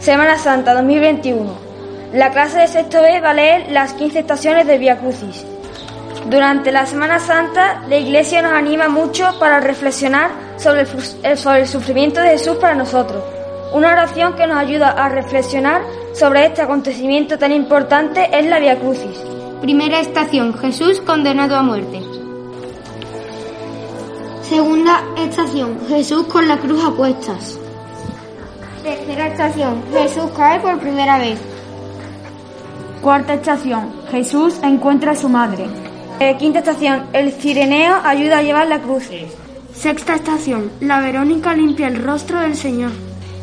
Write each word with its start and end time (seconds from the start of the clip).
Semana 0.00 0.38
Santa 0.38 0.72
2021. 0.72 1.52
La 2.14 2.30
clase 2.30 2.60
de 2.60 2.68
sexto 2.68 3.02
B 3.02 3.20
va 3.20 3.30
a 3.30 3.34
leer 3.34 3.70
las 3.70 3.92
15 3.92 4.20
estaciones 4.20 4.66
del 4.66 4.78
Via 4.78 4.98
Crucis. 4.98 5.44
Durante 6.30 6.72
la 6.72 6.86
Semana 6.86 7.18
Santa, 7.18 7.82
la 7.86 7.98
Iglesia 7.98 8.40
nos 8.40 8.52
anima 8.52 8.88
mucho 8.88 9.28
para 9.38 9.60
reflexionar 9.60 10.30
sobre 10.56 10.86
el, 11.22 11.36
sobre 11.36 11.60
el 11.60 11.68
sufrimiento 11.68 12.18
de 12.22 12.30
Jesús 12.30 12.56
para 12.56 12.74
nosotros. 12.74 13.22
Una 13.74 13.92
oración 13.92 14.36
que 14.36 14.46
nos 14.46 14.56
ayuda 14.56 14.88
a 14.88 15.10
reflexionar 15.10 15.82
sobre 16.14 16.46
este 16.46 16.62
acontecimiento 16.62 17.38
tan 17.38 17.52
importante 17.52 18.26
es 18.32 18.46
la 18.46 18.58
Via 18.58 18.78
Crucis. 18.78 19.20
Primera 19.60 20.00
estación, 20.00 20.56
Jesús 20.56 21.02
condenado 21.02 21.56
a 21.56 21.62
muerte. 21.62 22.00
Segunda 24.40 25.02
estación, 25.18 25.78
Jesús 25.88 26.24
con 26.24 26.48
la 26.48 26.56
cruz 26.56 26.82
a 26.86 26.90
cuestas. 26.90 27.59
Tercera 28.82 29.26
estación, 29.26 29.82
Jesús 29.92 30.30
cae 30.34 30.58
por 30.60 30.78
primera 30.78 31.18
vez. 31.18 31.38
Cuarta 33.02 33.34
estación, 33.34 33.92
Jesús 34.10 34.58
encuentra 34.62 35.12
a 35.12 35.16
su 35.16 35.28
madre. 35.28 35.66
Eh, 36.18 36.36
quinta 36.38 36.60
estación, 36.60 37.06
el 37.12 37.32
cireneo 37.32 37.96
ayuda 38.04 38.38
a 38.38 38.42
llevar 38.42 38.68
la 38.68 38.80
cruz. 38.80 39.04
Sexta 39.74 40.14
estación, 40.14 40.70
la 40.80 41.00
Verónica 41.00 41.54
limpia 41.54 41.88
el 41.88 42.02
rostro 42.02 42.40
del 42.40 42.56
Señor. 42.56 42.90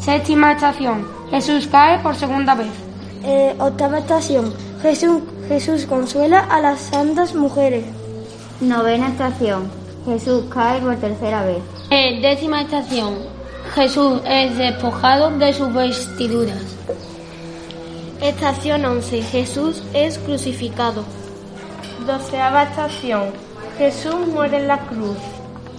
Séptima 0.00 0.52
estación, 0.52 1.06
Jesús 1.30 1.66
cae 1.66 1.98
por 2.00 2.14
segunda 2.14 2.54
vez. 2.54 2.72
Eh, 3.24 3.54
octava 3.58 3.98
estación, 3.98 4.52
Jesús, 4.82 5.22
Jesús 5.48 5.86
consuela 5.86 6.40
a 6.40 6.60
las 6.60 6.80
santas 6.80 7.34
mujeres. 7.34 7.84
Novena 8.60 9.08
estación, 9.08 9.70
Jesús 10.04 10.44
cae 10.52 10.80
por 10.80 10.96
tercera 10.96 11.44
vez. 11.44 11.58
Eh, 11.90 12.20
décima 12.20 12.62
estación, 12.62 13.14
Jesús 13.74 14.20
es 14.26 14.58
despojado 14.58 15.30
de 15.30 15.54
sus 15.54 15.72
vestiduras. 15.72 16.76
Estación 18.20 18.84
11. 18.84 19.22
Jesús 19.22 19.82
es 19.94 20.18
crucificado. 20.18 21.04
Doceava 22.06 22.64
estación. 22.64 23.30
Jesús 23.78 24.26
muere 24.26 24.58
en 24.58 24.68
la 24.68 24.78
cruz. 24.78 25.16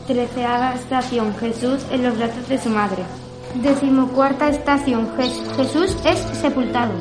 Treceava 0.07 0.73
estación. 0.73 1.35
Jesús 1.35 1.85
en 1.91 2.01
los 2.01 2.17
brazos 2.17 2.49
de 2.49 2.57
su 2.57 2.69
madre. 2.69 3.03
Decimocuarta 3.61 4.49
estación. 4.49 5.07
Jesús 5.55 5.95
es 6.03 6.19
sepultado. 6.35 6.93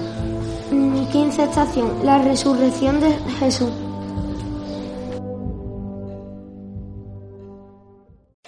Quince 1.10 1.44
estación. 1.44 2.04
La 2.04 2.18
resurrección 2.18 3.00
de 3.00 3.16
Jesús. 3.38 3.70